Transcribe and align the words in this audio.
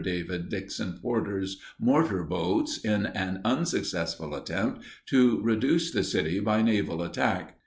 David 0.03 0.49
Dixon 0.49 0.93
Porter's 0.93 1.59
mortar 1.79 2.23
boats 2.23 2.79
in 2.79 3.05
an 3.05 3.39
unsuccessful 3.45 4.33
attempt 4.33 4.83
to 5.09 5.39
reduce 5.43 5.91
the 5.91 6.03
city 6.03 6.39
by 6.39 6.63
naval 6.63 7.03
attack. 7.03 7.59